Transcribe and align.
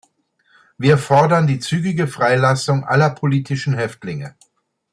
Wir 0.79 0.97
fordern 0.97 1.45
die 1.45 1.59
zügige 1.59 2.07
Freilassung 2.07 2.83
aller 2.85 3.11
politischen 3.11 3.75
Häftlinge. 3.75 4.35